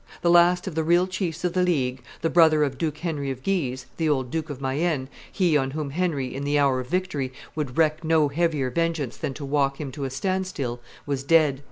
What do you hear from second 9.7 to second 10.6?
him to a stand